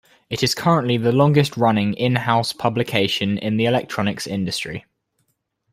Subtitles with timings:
[0.31, 4.83] It is currently the longest-running in-house publication in the electronics industry.